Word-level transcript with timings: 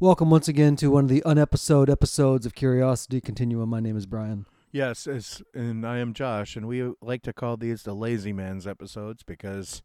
Welcome 0.00 0.30
once 0.30 0.48
again 0.48 0.76
to 0.76 0.90
one 0.90 1.04
of 1.04 1.10
the 1.10 1.22
unepisode 1.26 1.90
episodes 1.90 2.46
of 2.46 2.54
Curiosity 2.54 3.20
Continuum. 3.20 3.68
My 3.68 3.80
name 3.80 3.98
is 3.98 4.06
Brian. 4.06 4.46
Yes, 4.72 5.06
it's, 5.06 5.42
and 5.52 5.86
I 5.86 5.98
am 5.98 6.14
Josh, 6.14 6.56
and 6.56 6.66
we 6.66 6.90
like 7.02 7.22
to 7.24 7.34
call 7.34 7.58
these 7.58 7.82
the 7.82 7.92
lazy 7.92 8.32
man's 8.32 8.66
episodes 8.66 9.22
because 9.22 9.82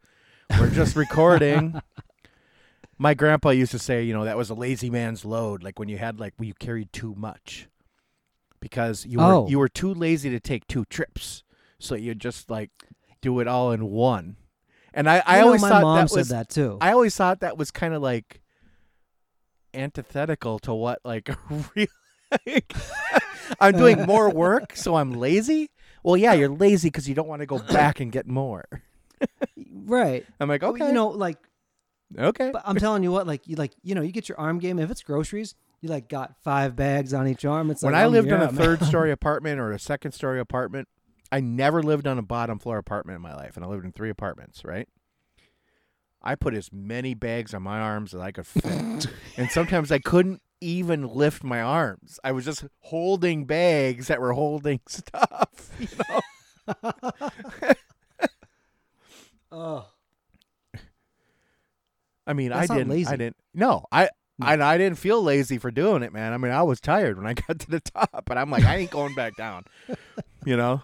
we're 0.58 0.70
just 0.70 0.96
recording. 0.96 1.82
My 2.98 3.14
grandpa 3.14 3.50
used 3.50 3.72
to 3.72 3.80
say, 3.80 4.04
you 4.04 4.14
know, 4.14 4.24
that 4.24 4.38
was 4.38 4.50
a 4.50 4.54
lazy 4.54 4.90
man's 4.90 5.26
load, 5.26 5.64
like 5.64 5.80
when 5.80 5.90
you 5.90 5.98
had 5.98 6.18
like 6.18 6.34
when 6.38 6.48
you 6.48 6.54
carried 6.54 6.94
too 6.94 7.14
much, 7.18 7.68
because 8.62 9.06
you 9.06 9.18
were 9.18 9.26
Oh. 9.26 9.48
you 9.50 9.60
were 9.60 9.68
too 9.68 9.94
lazy 9.94 10.30
to 10.30 10.40
take 10.40 10.66
two 10.68 10.86
trips, 10.86 11.44
so 11.78 11.94
you 11.96 12.16
just 12.16 12.50
like 12.50 12.72
do 13.22 13.42
it 13.42 13.48
all 13.50 13.72
in 13.74 13.88
one. 13.88 14.38
And 14.94 15.10
I, 15.10 15.22
I 15.26 15.36
You 15.36 15.42
know, 15.42 15.48
always 15.48 15.62
my 15.62 15.70
thought 15.70 15.82
mom 15.82 15.98
that 15.98 16.10
said 16.10 16.18
was 16.20 16.30
that 16.30 16.48
too. 16.50 16.78
I 16.80 16.94
always 16.94 17.18
thought 17.18 17.42
that 17.42 17.58
was 17.58 17.70
kind 17.70 17.94
of 17.94 18.02
like 18.02 18.40
antithetical 19.76 20.60
to 20.60 20.74
what 20.74 21.00
like 21.04 21.30
real. 21.76 21.88
I'm 23.60 23.74
doing 23.74 24.02
more 24.06 24.30
work, 24.30 24.76
so 24.76 24.96
I'm 24.96 25.14
lazy. 25.14 25.70
Well, 26.04 26.18
yeah, 26.18 26.34
you're 26.34 26.50
lazy 26.50 26.90
because 26.90 27.08
you 27.08 27.16
don't 27.16 27.28
want 27.28 27.42
to 27.42 27.46
go 27.46 27.60
back 27.60 28.00
and 28.00 28.12
get 28.12 28.28
more. 28.28 28.66
right. 29.72 30.26
I'm 30.40 30.50
like, 30.50 30.64
okay, 30.64 30.88
You 30.88 30.94
know, 30.94 31.08
like, 31.10 31.38
okay. 32.18 32.50
but 32.52 32.64
I'm 32.66 32.78
telling 32.78 33.04
you 33.04 33.12
what, 33.12 33.26
like, 33.28 33.48
you 33.48 33.56
like, 33.56 33.74
you 33.84 33.96
know, 33.96 34.02
you 34.02 34.12
get 34.12 34.30
your 34.30 34.40
arm 34.40 34.60
game. 34.60 34.80
If 34.80 34.92
it's 34.92 35.04
groceries, 35.04 35.56
you 35.82 35.90
like 35.90 36.10
got 36.10 36.36
five 36.44 36.76
bags 36.76 37.14
on 37.14 37.28
each 37.28 37.46
arm. 37.46 37.72
It's 37.72 37.84
like, 37.84 37.94
when 37.94 38.00
I 38.00 38.06
um, 38.06 38.12
lived 38.12 38.28
in 38.28 38.36
a 38.42 38.52
man. 38.52 38.56
third 38.56 38.84
story 38.84 39.12
apartment 39.12 39.60
or 39.60 39.72
a 39.72 39.80
second 39.80 40.12
story 40.12 40.40
apartment, 40.40 40.88
I 41.32 41.40
never 41.40 41.82
lived 41.82 42.08
on 42.08 42.18
a 42.18 42.24
bottom 42.24 42.60
floor 42.60 42.78
apartment 42.78 43.16
in 43.16 43.22
my 43.22 43.36
life, 43.36 43.56
and 43.56 43.66
I 43.66 43.68
lived 43.68 43.86
in 43.86 43.92
three 43.92 44.10
apartments. 44.10 44.64
Right. 44.64 44.88
I 46.26 46.36
put 46.36 46.54
as 46.56 46.72
many 46.72 47.14
bags 47.14 47.54
on 47.54 47.62
my 47.64 47.80
arms 47.80 48.14
as 48.14 48.22
I 48.22 48.32
could 48.32 48.48
fit, 48.48 49.08
and 49.38 49.50
sometimes 49.52 49.92
I 49.92 50.00
couldn't 50.00 50.42
even 50.62 51.08
lift 51.08 51.44
my 51.44 51.62
arms. 51.62 52.20
I 52.24 52.32
was 52.32 52.46
just 52.46 52.66
holding 52.80 53.46
bags 53.46 54.08
that 54.08 54.20
were 54.20 54.34
holding 54.34 54.80
stuff. 54.88 55.70
You 55.80 55.88
know. 56.10 56.92
oh, 59.52 59.88
I 62.28 62.34
mean, 62.34 62.50
That's 62.50 62.72
I 62.72 62.78
didn't. 62.78 62.90
lazy. 62.90 63.10
I 63.10 63.16
didn't. 63.18 63.38
No, 63.54 63.86
I. 63.92 64.10
No. 64.38 64.48
I, 64.48 64.74
I 64.74 64.78
didn't 64.78 64.98
feel 64.98 65.24
lazy 65.24 65.58
for 65.58 65.72
doing 65.72 66.04
it, 66.04 66.12
man. 66.12 66.34
I 66.34 66.38
mean, 66.38 66.52
I 66.52 66.62
was 66.64 66.82
tired 66.82 67.18
when 67.18 67.26
I 67.26 67.34
got 67.34 67.58
to 67.58 67.72
the 67.72 67.80
top, 67.80 68.24
but 68.26 68.38
I'm 68.38 68.50
like, 68.50 68.66
I 68.66 68.76
ain't 68.76 68.92
going 68.92 69.16
back 69.16 69.38
down. 69.38 69.64
You 70.44 70.58
know? 70.58 70.82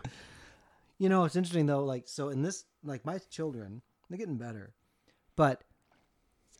you 1.00 1.09
know, 1.09 1.25
it's 1.25 1.36
interesting 1.36 1.66
though. 1.66 1.84
Like, 1.84 2.08
so 2.08 2.30
in 2.30 2.44
this, 2.44 2.64
like, 2.81 3.03
my 3.06 3.17
children, 3.30 3.81
they're 4.09 4.17
getting 4.17 4.38
better, 4.38 4.72
but 5.36 5.64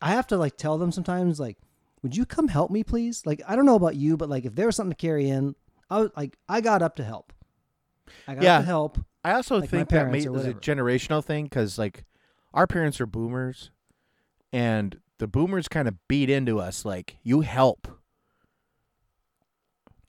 I 0.02 0.12
have 0.12 0.28
to 0.28 0.38
like 0.38 0.58
tell 0.58 0.78
them 0.78 0.92
sometimes, 0.92 1.40
like, 1.40 1.58
would 2.02 2.16
you 2.18 2.26
come 2.26 2.48
help 2.48 2.72
me, 2.72 2.84
please? 2.84 3.26
Like, 3.26 3.42
I 3.48 3.56
don't 3.56 3.66
know 3.66 3.76
about 3.76 3.96
you, 3.96 4.18
but 4.18 4.30
like, 4.30 4.46
if 4.46 4.56
there 4.56 4.66
was 4.66 4.76
something 4.76 4.92
to 4.96 5.02
carry 5.02 5.30
in, 5.30 5.56
I 5.90 6.00
was 6.02 6.12
like, 6.16 6.38
I 6.50 6.62
got 6.62 6.82
up 6.82 6.96
to 6.96 7.04
help. 7.04 7.34
I 8.28 8.36
got 8.36 8.44
Yeah. 8.44 8.56
up 8.56 8.62
to 8.62 8.66
help. 8.66 9.00
I 9.24 9.34
also 9.34 9.60
Like 9.60 9.70
think 9.70 9.90
that 9.90 9.96
parents 9.96 10.26
may, 10.26 10.30
or 10.30 10.32
was 10.32 10.48
a 10.48 10.54
generational 10.54 11.24
thing 11.24 11.46
because, 11.46 11.78
like, 11.78 12.06
our 12.54 12.66
parents 12.66 13.00
are 13.00 13.06
boomers, 13.06 13.70
and 14.52 15.00
the 15.20 15.28
boomers 15.28 15.68
kind 15.68 15.88
of 15.88 15.96
beat 16.08 16.30
into 16.30 16.60
us 16.60 16.84
like, 16.86 17.18
"You 17.22 17.42
help, 17.42 17.88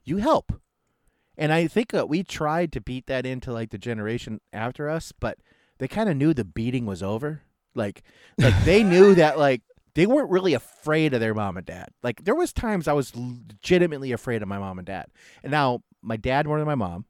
you 0.03 0.17
help," 0.17 0.59
and 1.37 1.53
I 1.53 1.67
think 1.67 1.91
that 1.91 2.09
we 2.09 2.23
tried 2.23 2.71
to 2.73 2.81
beat 2.81 3.05
that 3.07 3.25
into 3.25 3.53
like 3.53 3.69
the 3.69 3.77
generation 3.77 4.41
after 4.51 4.89
us, 4.89 5.11
but 5.11 5.37
they 5.77 5.87
kind 5.87 6.09
of 6.09 6.17
knew 6.17 6.33
the 6.33 6.43
beating 6.43 6.85
was 6.85 7.03
over. 7.03 7.43
Like, 7.75 8.03
like 8.37 8.53
they 8.63 8.83
knew 8.83 9.15
that 9.15 9.37
like 9.37 9.61
they 9.95 10.05
weren't 10.05 10.29
really 10.29 10.53
afraid 10.53 11.13
of 11.13 11.19
their 11.19 11.33
mom 11.33 11.57
and 11.57 11.65
dad. 11.65 11.89
Like 12.01 12.23
there 12.23 12.35
was 12.35 12.53
times 12.53 12.87
I 12.87 12.93
was 12.93 13.15
legitimately 13.15 14.11
afraid 14.11 14.41
of 14.41 14.47
my 14.47 14.59
mom 14.59 14.79
and 14.79 14.85
dad, 14.85 15.07
and 15.43 15.51
now 15.51 15.83
my 16.01 16.17
dad 16.17 16.45
more 16.47 16.57
than 16.57 16.67
my 16.67 16.75
mom 16.75 17.05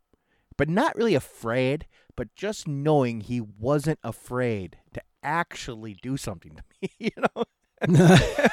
but 0.57 0.69
not 0.69 0.95
really 0.95 1.15
afraid, 1.15 1.85
but 2.15 2.33
just 2.35 2.67
knowing 2.67 3.21
he 3.21 3.41
wasn't 3.41 3.99
afraid 4.03 4.77
to 4.93 5.01
actually 5.23 5.95
do 6.01 6.17
something 6.17 6.55
to 6.55 6.63
me, 6.81 6.89
you 6.99 7.11
know? 7.17 7.43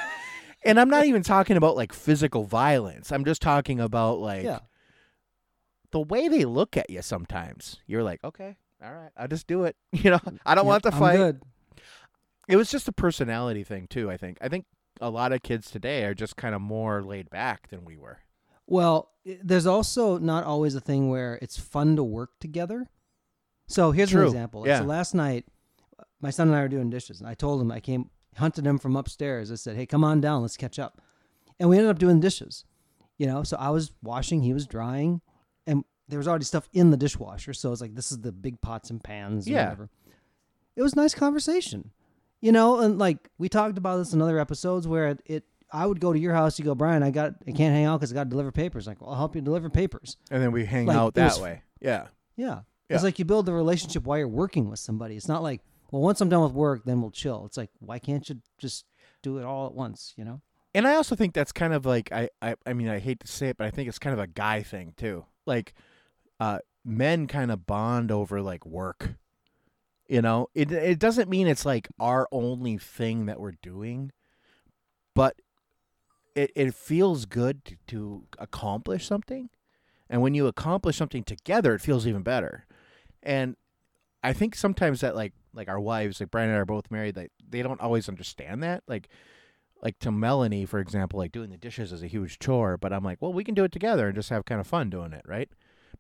and 0.65 0.81
I'm 0.81 0.91
not 0.91 1.07
even 1.07 1.23
talking 1.23 1.57
about 1.57 1.77
like 1.77 1.93
physical 1.93 2.45
violence. 2.45 3.13
I'm 3.13 3.25
just 3.25 3.43
talking 3.43 3.81
about 3.81 4.19
like 4.19 4.45
yeah. 4.45 4.61
the 5.93 6.01
way 6.01 6.29
they 6.29 6.45
look 6.45 6.77
at 6.77 6.91
you 6.91 7.03
sometimes. 7.03 7.79
You're 7.87 8.03
like, 8.03 8.23
okay, 8.25 8.57
all 8.83 8.93
right, 8.93 9.11
I'll 9.17 9.29
just 9.29 9.47
do 9.47 9.65
it. 9.65 9.77
You 9.93 10.11
know, 10.11 10.21
I 10.47 10.55
don't 10.55 10.65
Yep, 10.65 10.71
want 10.71 10.83
to 10.85 10.95
I'm 10.95 10.99
fight. 10.99 11.37
It 12.51 12.57
was 12.57 12.71
just 12.71 12.89
a 12.89 12.93
personality 12.93 13.65
thing 13.65 13.87
too, 13.89 14.11
I 14.11 14.17
think. 14.17 14.39
I 14.41 14.49
think 14.49 14.67
a 15.01 15.09
lot 15.11 15.33
of 15.33 15.43
kids 15.43 15.71
today 15.71 16.05
are 16.05 16.15
just 16.15 16.37
kind 16.37 16.55
of 16.55 16.61
more 16.61 17.03
laid 17.03 17.31
back 17.31 17.69
than 17.69 17.85
we 17.85 17.97
were. 17.97 18.19
Well, 18.67 19.11
there's 19.25 19.67
also 19.67 20.19
not 20.19 20.45
always 20.45 20.75
a 20.75 20.81
thing 20.81 21.09
where 21.11 21.39
it's 21.43 21.59
fun 21.59 21.97
to 21.97 22.05
work 22.05 22.31
together. 22.41 22.89
So 23.67 23.93
here's 23.93 24.11
True. 24.11 24.23
an 24.23 24.27
example. 24.27 24.67
Yeah. 24.67 24.81
So 24.81 24.85
last 24.85 25.15
night, 25.15 25.47
my 26.21 26.31
son 26.31 26.49
and 26.49 26.57
I 26.57 26.63
were 26.63 26.69
doing 26.69 26.91
dishes, 26.91 27.21
and 27.21 27.29
I 27.29 27.35
told 27.35 27.61
him 27.61 27.71
I 27.73 27.81
came 27.81 28.11
hunted 28.37 28.67
him 28.67 28.79
from 28.79 28.97
upstairs. 28.97 29.51
I 29.51 29.57
said, 29.57 29.77
"Hey, 29.77 29.87
come 29.87 30.05
on 30.05 30.21
down, 30.21 30.43
let's 30.43 30.57
catch 30.57 30.79
up." 30.79 31.01
And 31.59 31.69
we 31.69 31.77
ended 31.77 31.91
up 31.91 31.99
doing 31.99 32.21
dishes. 32.21 32.65
You 33.19 33.27
know, 33.27 33.43
so 33.43 33.57
I 33.59 33.69
was 33.71 33.93
washing, 34.03 34.43
he 34.43 34.53
was 34.55 34.67
drying, 34.67 35.21
and 35.67 35.85
there 36.09 36.19
was 36.19 36.27
already 36.27 36.45
stuff 36.47 36.69
in 36.73 36.91
the 36.91 36.97
dishwasher. 36.97 37.53
So 37.53 37.71
it's 37.71 37.81
like 37.81 37.95
this 37.95 38.11
is 38.11 38.21
the 38.21 38.33
big 38.33 38.61
pots 38.61 38.89
and 38.91 39.03
pans, 39.03 39.47
and 39.47 39.55
Yeah. 39.55 39.65
whatever. 39.65 39.91
It 40.77 40.83
was 40.83 40.97
nice 40.97 41.15
conversation, 41.15 41.91
you 42.41 42.53
know, 42.53 42.81
and 42.81 42.99
like 42.99 43.29
we 43.39 43.49
talked 43.49 43.79
about 43.79 43.99
this 43.99 44.13
in 44.13 44.21
other 44.23 44.39
episodes 44.39 44.87
where 44.89 45.09
it, 45.09 45.23
it 45.27 45.45
I 45.73 45.87
would 45.87 46.01
go 46.01 46.13
to 46.13 46.19
your 46.19 46.35
house. 46.35 46.59
You 46.59 46.65
go, 46.65 46.75
Brian. 46.75 47.03
I 47.03 47.11
got. 47.11 47.35
I 47.47 47.53
can't 47.53 47.75
hang 47.75 47.85
out 47.85 48.01
because 48.01 48.11
I 48.13 48.15
got 48.15 48.25
to 48.25 48.31
deliver 48.31 48.51
papers. 48.53 48.87
Like, 48.87 49.01
well, 49.01 49.11
I'll 49.11 49.17
help 49.17 49.35
you 49.37 49.41
deliver 49.41 49.71
papers. 49.71 50.17
And 50.31 50.43
then 50.43 50.51
we 50.53 50.65
hang 50.65 50.87
Like, 50.87 50.97
out 50.97 51.15
that 51.15 51.25
was- 51.33 51.41
way. 51.41 51.63
Yeah. 51.81 52.09
Yeah. 52.37 52.61
Yeah. 52.89 52.97
It's 52.97 53.05
like 53.05 53.19
you 53.21 53.25
build 53.25 53.47
the 53.47 53.53
relationship 53.53 54.05
while 54.05 54.19
you're 54.19 54.27
working 54.27 54.69
with 54.69 54.81
somebody. 54.81 55.15
It's 55.17 55.29
not 55.29 55.45
like, 55.45 55.61
well, 55.93 56.03
once 56.03 56.21
I'm 56.21 56.29
done 56.29 56.43
with 56.43 56.53
work, 56.53 56.83
then 56.85 57.01
we'll 57.01 57.13
chill. 57.13 57.45
It's 57.47 57.57
like, 57.57 57.71
why 57.79 58.01
can't 58.01 58.29
you 58.29 58.41
just 58.59 58.85
do 59.23 59.39
it 59.39 59.45
all 59.45 59.67
at 59.67 59.75
once? 59.75 60.13
You 60.17 60.25
know? 60.25 60.41
And 60.75 60.89
I 60.89 60.95
also 60.97 61.15
think 61.15 61.35
that's 61.35 61.53
kind 61.53 61.73
of 61.73 61.87
like 61.87 62.11
I, 62.13 62.31
I 62.43 62.57
I 62.67 62.73
mean 62.73 62.89
I 62.89 62.99
hate 62.99 63.21
to 63.21 63.27
say 63.29 63.49
it, 63.49 63.57
but 63.57 63.67
I 63.67 63.71
think 63.71 63.89
it's 63.89 63.99
kind 64.01 64.13
of 64.15 64.19
a 64.21 64.27
guy 64.27 64.63
thing 64.63 64.95
too. 64.97 65.25
Like 65.47 65.75
uh 66.41 66.59
men 66.85 67.27
kind 67.29 67.51
of 67.53 67.67
bond 67.67 68.11
over 68.11 68.41
like 68.41 68.65
work. 68.67 69.11
You 70.11 70.23
know, 70.23 70.49
it 70.57 70.73
it 70.73 70.99
doesn't 70.99 71.31
mean 71.31 71.47
it's 71.47 71.65
like 71.65 71.87
our 72.01 72.27
only 72.33 72.79
thing 72.79 73.27
that 73.27 73.39
we're 73.39 73.55
doing, 73.63 74.11
but 75.15 75.37
it 76.35 76.51
it 76.57 76.75
feels 76.75 77.27
good 77.27 77.65
to, 77.67 77.77
to 77.87 78.25
accomplish 78.37 79.07
something. 79.07 79.51
And 80.09 80.21
when 80.21 80.35
you 80.35 80.49
accomplish 80.49 80.97
something 80.97 81.23
together, 81.23 81.75
it 81.77 81.81
feels 81.81 82.09
even 82.09 82.23
better. 82.23 82.67
And 83.23 83.55
I 84.25 84.33
think 84.33 84.57
sometimes 84.57 85.01
that 85.03 85.15
like 85.15 85.33
like 85.55 85.69
our 85.69 85.79
wives, 85.79 86.19
like 86.19 86.33
Brian 86.33 86.49
and 86.49 86.57
I 86.57 86.63
are 86.63 86.65
both 86.65 86.91
married, 86.91 87.17
like 87.17 87.31
they 87.49 87.63
don't 87.63 87.81
always 87.81 88.09
understand 88.09 88.65
that. 88.65 88.83
Like 88.89 89.11
like 89.81 90.01
to 90.01 90.11
Melanie, 90.11 90.67
for 90.67 90.81
example, 90.81 91.21
like 91.21 91.31
doing 91.31 91.51
the 91.51 91.57
dishes 91.57 91.93
is 91.93 92.03
a 92.03 92.09
huge 92.09 92.41
chore, 92.41 92.77
but 92.77 92.93
I'm 92.93 93.05
like, 93.05 93.23
well, 93.23 93.33
we 93.33 93.45
can 93.45 93.55
do 93.55 93.63
it 93.63 93.71
together 93.71 94.09
and 94.09 94.17
just 94.17 94.31
have 94.31 94.45
kind 94.45 94.61
of 94.61 94.67
fun 94.67 94.91
doing 94.91 95.13
it, 95.13 95.23
right? 95.25 95.49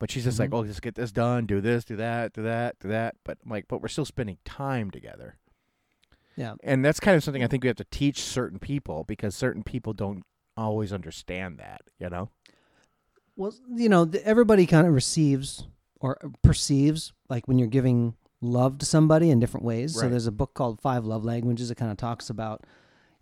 But 0.00 0.11
she's 0.11 0.25
just 0.25 0.41
like, 0.41 0.50
Mhm. 0.50 0.55
oh, 0.55 0.65
just 0.65 0.83
get 0.83 0.97
this 0.97 1.12
done, 1.12 1.47
do 1.47 1.61
this, 1.61 1.84
do 1.84 1.94
that, 1.94 2.33
do 2.33 2.43
that, 2.43 2.81
do 2.81 2.88
that. 2.88 3.15
But 3.25 3.38
I'm 3.44 3.50
like, 3.50 3.66
but 3.69 3.81
we're 3.81 3.87
still 3.88 4.05
spending 4.06 4.38
time 4.44 4.91
together. 4.91 5.37
Yeah. 6.37 6.55
And 6.65 6.84
that's 6.84 6.99
kind 6.99 7.16
of 7.16 7.22
something 7.22 7.44
I 7.44 7.47
think 7.47 7.62
we 7.62 7.69
have 7.69 7.77
to 7.77 7.84
teach 7.91 8.21
certain 8.22 8.59
people 8.59 9.05
because 9.05 9.34
certain 9.37 9.62
people 9.62 9.93
don't 9.93 10.25
always 10.56 10.93
understand 10.93 11.59
that, 11.59 11.83
you 11.99 12.09
know? 12.09 12.31
Well, 13.37 13.55
you 13.75 13.89
know, 13.89 14.10
everybody 14.25 14.66
kind 14.66 14.87
of 14.87 14.94
receives 14.94 15.69
or 16.00 16.19
perceives 16.43 17.12
like 17.28 17.47
when 17.47 17.59
you're 17.59 17.69
giving 17.69 18.15
love 18.41 18.78
to 18.78 18.87
somebody 18.87 19.31
in 19.31 19.39
different 19.39 19.65
ways. 19.66 19.94
So 19.94 20.09
there's 20.09 20.27
a 20.27 20.33
book 20.33 20.55
called 20.55 20.81
Five 20.81 21.05
Love 21.05 21.25
Languages 21.25 21.69
that 21.69 21.75
kind 21.77 21.91
of 21.91 21.99
talks 21.99 22.31
about, 22.31 22.65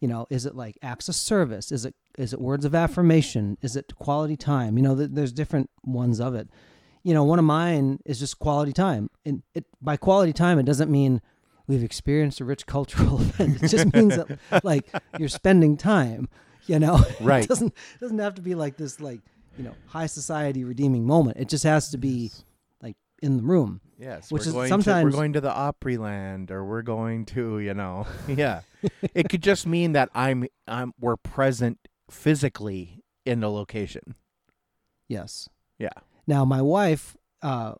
you 0.01 0.07
know, 0.07 0.27
is 0.31 0.47
it 0.47 0.55
like 0.55 0.79
acts 0.81 1.09
of 1.09 1.17
service? 1.17 1.73
Is 1.73 1.85
it 1.85 1.95
is 2.17 2.33
it 2.33 2.41
words 2.41 2.65
of 2.65 2.75
affirmation? 2.75 3.59
Is 3.63 3.75
it 3.77 3.95
quality 3.97 4.37
time? 4.37 4.77
You 4.77 4.83
know, 4.83 4.97
th- 4.97 5.11
there's 5.13 5.33
different 5.33 5.71
ones 5.85 6.21
of 6.21 6.35
it. 6.35 6.49
You 7.03 7.15
know, 7.15 7.25
one 7.25 7.39
of 7.39 7.45
mine 7.45 8.01
is 8.05 8.19
just 8.19 8.39
quality 8.39 8.73
time. 8.73 9.09
And 9.25 9.43
it 9.55 9.65
by 9.81 9.97
quality 9.97 10.33
time, 10.33 10.59
it 10.59 10.65
doesn't 10.65 10.91
mean 10.91 11.21
we've 11.67 11.83
experienced 11.85 12.41
a 12.41 12.45
rich 12.45 12.67
cultural 12.67 13.21
event. 13.21 13.63
It 13.63 13.69
just 13.69 13.93
means 13.95 14.17
that 14.17 14.39
like 14.65 14.89
you're 15.19 15.29
spending 15.29 15.77
time. 15.77 16.29
You 16.67 16.79
know, 16.79 17.03
Right. 17.21 17.45
it 17.45 17.49
doesn't 17.49 17.69
it 17.95 18.01
doesn't 18.01 18.19
have 18.19 18.35
to 18.35 18.43
be 18.43 18.55
like 18.55 18.77
this 18.77 19.01
like 19.01 19.21
you 19.57 19.65
know 19.65 19.75
high 19.87 20.07
society 20.07 20.65
redeeming 20.65 21.07
moment. 21.07 21.39
It 21.39 21.49
just 21.49 21.65
has 21.65 21.91
to 21.91 21.99
be 21.99 22.31
like 22.83 22.97
in 23.23 23.39
the 23.39 23.43
room. 23.43 23.81
Yes, 24.01 24.31
Which 24.31 24.47
is 24.47 24.53
going 24.53 24.67
to, 24.67 24.69
sometimes- 24.69 25.05
we're 25.05 25.11
going 25.11 25.33
to 25.33 25.41
the 25.41 25.51
Opryland, 25.51 26.53
or 26.53 26.65
we're 26.65 26.83
going 26.83 27.25
to, 27.27 27.59
you 27.59 27.75
know, 27.75 28.07
yeah. 28.29 28.61
it 29.13 29.29
could 29.29 29.43
just 29.43 29.67
mean 29.67 29.91
that 29.95 30.09
I'm, 30.15 30.47
I'm, 30.69 30.95
we're 31.01 31.17
present 31.17 31.79
physically 32.09 33.03
in 33.27 33.41
the 33.41 33.51
location. 33.51 34.15
Yes. 35.09 35.49
Yeah. 35.81 35.89
Now 36.29 36.45
my 36.45 36.63
wife, 36.63 37.17
uh, 37.43 37.75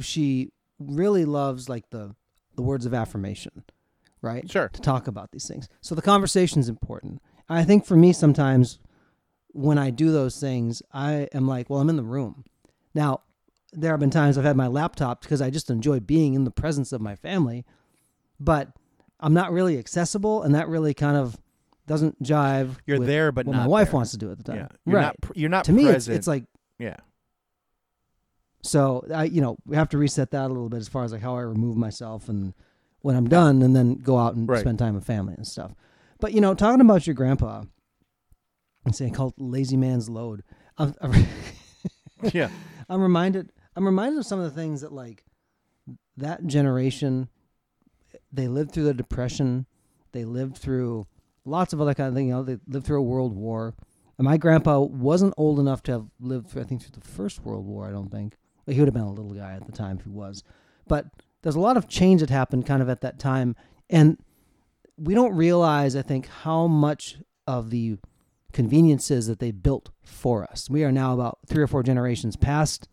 she 0.00 0.50
really 0.78 1.24
loves 1.24 1.68
like 1.68 1.88
the 1.90 2.14
the 2.56 2.62
words 2.62 2.84
of 2.84 2.92
affirmation, 2.92 3.64
right? 4.20 4.50
Sure. 4.50 4.68
To 4.68 4.80
talk 4.82 5.06
about 5.06 5.30
these 5.30 5.48
things. 5.48 5.70
So 5.80 5.94
the 5.94 6.02
conversation 6.02 6.60
is 6.60 6.68
important. 6.68 7.22
I 7.48 7.64
think 7.64 7.86
for 7.86 7.96
me 7.96 8.12
sometimes 8.12 8.78
when 9.52 9.78
I 9.78 9.90
do 9.90 10.12
those 10.12 10.38
things, 10.40 10.82
I 10.92 11.28
am 11.32 11.46
like, 11.46 11.70
well, 11.70 11.80
I'm 11.80 11.88
in 11.88 11.96
the 11.96 12.02
room. 12.02 12.44
Now, 12.94 13.20
there 13.72 13.92
have 13.92 14.00
been 14.00 14.10
times 14.10 14.36
I've 14.36 14.44
had 14.44 14.56
my 14.56 14.66
laptop 14.66 15.22
because 15.22 15.40
I 15.40 15.50
just 15.50 15.70
enjoy 15.70 16.00
being 16.00 16.34
in 16.34 16.44
the 16.44 16.50
presence 16.50 16.92
of 16.92 17.00
my 17.00 17.14
family, 17.14 17.64
but 18.40 18.68
I'm 19.20 19.32
not 19.32 19.52
really 19.52 19.78
accessible, 19.78 20.42
and 20.42 20.54
that 20.54 20.68
really 20.68 20.92
kind 20.92 21.16
of 21.16 21.38
doesn't 21.86 22.22
jive. 22.22 22.76
You're 22.86 22.98
with 22.98 23.08
there, 23.08 23.32
but 23.32 23.46
what 23.46 23.56
not 23.56 23.62
my 23.62 23.68
wife 23.68 23.88
there. 23.88 23.94
wants 23.94 24.10
to 24.10 24.18
do 24.18 24.30
at 24.30 24.38
the 24.38 24.44
time. 24.44 24.56
Yeah, 24.56 24.68
you're 24.84 24.96
right. 24.96 25.16
not. 25.22 25.36
You're 25.36 25.50
not 25.50 25.64
to 25.66 25.72
me, 25.72 25.86
it's, 25.86 26.08
it's 26.08 26.26
like 26.26 26.44
yeah, 26.78 26.96
so. 28.62 29.04
I, 29.12 29.24
you 29.24 29.40
know, 29.40 29.56
we 29.66 29.76
have 29.76 29.88
to 29.90 29.98
reset 29.98 30.30
that 30.32 30.46
a 30.46 30.48
little 30.48 30.68
bit 30.68 30.78
as 30.78 30.88
far 30.88 31.04
as 31.04 31.12
like 31.12 31.22
how 31.22 31.36
I 31.36 31.42
remove 31.42 31.76
myself 31.76 32.28
and 32.28 32.54
when 33.00 33.16
I'm 33.16 33.28
done, 33.28 33.62
and 33.62 33.74
then 33.74 33.94
go 33.96 34.16
out 34.18 34.34
and 34.34 34.48
Right. 34.48 34.60
spend 34.60 34.78
time 34.78 34.94
with 34.94 35.04
family 35.04 35.34
and 35.36 35.46
stuff. 35.46 35.74
But 36.20 36.32
you 36.34 36.40
know, 36.40 36.54
talking 36.54 36.80
about 36.80 37.06
your 37.06 37.14
grandpa, 37.14 37.64
and 38.84 38.94
saying 38.94 39.12
called 39.14 39.34
lazy 39.38 39.76
man's 39.76 40.08
load. 40.08 40.42
I'm, 40.78 40.94
I'm, 41.00 41.12
yeah, 42.32 42.48
I'm 42.88 43.00
reminded. 43.02 43.52
I'm 43.74 43.84
reminded 43.86 44.18
of 44.20 44.26
some 44.26 44.38
of 44.38 44.44
the 44.44 44.60
things 44.60 44.82
that 44.82 44.92
like 44.92 45.24
that 46.16 46.46
generation. 46.46 47.28
They 48.34 48.48
lived 48.48 48.72
through 48.72 48.84
the 48.84 48.94
depression. 48.94 49.66
They 50.12 50.24
lived 50.24 50.56
through 50.56 51.06
lots 51.44 51.72
of 51.72 51.80
other 51.80 51.94
kind 51.94 52.08
of 52.08 52.14
things. 52.14 52.28
You 52.28 52.34
know, 52.34 52.42
they 52.42 52.58
lived 52.66 52.86
through 52.86 52.98
a 52.98 53.02
world 53.02 53.34
war. 53.34 53.74
And 54.18 54.24
my 54.26 54.36
grandpa 54.36 54.78
wasn't 54.80 55.34
old 55.36 55.58
enough 55.58 55.82
to 55.84 55.92
have 55.92 56.06
lived 56.20 56.48
through, 56.48 56.62
I 56.62 56.64
think, 56.66 56.82
through 56.82 56.98
the 57.00 57.06
First 57.06 57.44
World 57.44 57.66
War. 57.66 57.86
I 57.88 57.90
don't 57.90 58.10
think. 58.10 58.36
He 58.66 58.78
would 58.78 58.86
have 58.86 58.94
been 58.94 59.02
a 59.02 59.10
little 59.12 59.32
guy 59.32 59.54
at 59.54 59.66
the 59.66 59.72
time 59.72 59.98
if 59.98 60.04
he 60.04 60.10
was. 60.10 60.42
But 60.86 61.06
there's 61.42 61.54
a 61.56 61.60
lot 61.60 61.76
of 61.76 61.88
change 61.88 62.20
that 62.20 62.30
happened 62.30 62.66
kind 62.66 62.82
of 62.82 62.88
at 62.88 63.00
that 63.00 63.18
time, 63.18 63.56
and 63.90 64.18
we 64.96 65.14
don't 65.14 65.34
realize, 65.34 65.96
I 65.96 66.02
think, 66.02 66.28
how 66.28 66.66
much 66.66 67.18
of 67.46 67.70
the 67.70 67.96
conveniences 68.52 69.26
that 69.26 69.38
they 69.38 69.50
built 69.50 69.90
for 70.02 70.44
us. 70.44 70.68
We 70.70 70.84
are 70.84 70.92
now 70.92 71.14
about 71.14 71.38
three 71.46 71.62
or 71.62 71.66
four 71.66 71.82
generations 71.82 72.36
past 72.36 72.88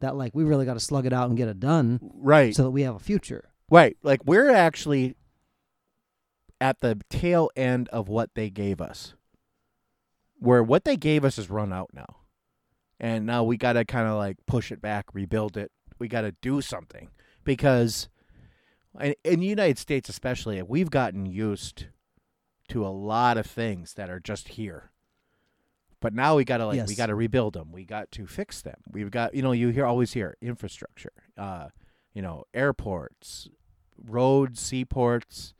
that. 0.00 0.16
Like 0.16 0.34
we 0.34 0.44
really 0.44 0.66
got 0.66 0.74
to 0.74 0.80
slug 0.80 1.06
it 1.06 1.12
out 1.12 1.28
and 1.28 1.36
get 1.36 1.48
it 1.48 1.60
done 1.60 2.00
right, 2.14 2.54
so 2.54 2.64
that 2.64 2.70
we 2.70 2.82
have 2.82 2.96
a 2.96 3.00
future. 3.00 3.50
right. 3.70 3.96
Like 4.02 4.24
we're 4.24 4.50
actually 4.50 5.14
at 6.60 6.80
the 6.80 7.00
tail 7.10 7.50
end 7.56 7.88
of 7.88 8.08
what 8.08 8.34
they 8.34 8.50
gave 8.50 8.80
us, 8.80 9.14
where 10.38 10.62
what 10.62 10.84
they 10.84 10.96
gave 10.96 11.24
us 11.24 11.38
is 11.38 11.48
run 11.48 11.72
out 11.72 11.90
now, 11.94 12.16
and 13.00 13.26
now 13.26 13.44
we 13.44 13.56
got 13.56 13.74
to 13.74 13.84
kind 13.84 14.08
of 14.08 14.16
like 14.16 14.36
push 14.46 14.72
it 14.72 14.80
back, 14.80 15.06
rebuild 15.12 15.56
it. 15.56 15.70
We 15.98 16.08
got 16.08 16.22
to 16.22 16.32
do 16.40 16.60
something 16.60 17.08
because 17.44 18.08
in, 19.00 19.14
in 19.24 19.40
the 19.40 19.46
United 19.46 19.78
States, 19.78 20.08
especially, 20.08 20.60
we've 20.62 20.90
gotten 20.90 21.26
used 21.26 21.86
to 22.68 22.84
a 22.84 22.88
lot 22.88 23.36
of 23.36 23.46
things 23.46 23.94
that 23.94 24.10
are 24.10 24.20
just 24.20 24.48
here. 24.48 24.90
But 26.00 26.12
now 26.12 26.36
we 26.36 26.44
got 26.44 26.58
to 26.58 26.66
like 26.66 26.86
we 26.86 26.94
got 26.94 27.06
to 27.06 27.14
rebuild 27.14 27.54
them. 27.54 27.72
We 27.72 27.84
got 27.84 28.10
to 28.12 28.26
fix 28.26 28.60
them. 28.60 28.76
We've 28.90 29.10
got 29.10 29.34
you 29.34 29.42
know 29.42 29.52
you 29.52 29.68
hear 29.70 29.86
always 29.86 30.12
hear 30.12 30.36
infrastructure, 30.42 31.12
uh, 31.38 31.68
you 32.12 32.20
know 32.20 32.44
airports, 32.52 33.48
roads, 33.96 34.60
seaports, 34.60 35.54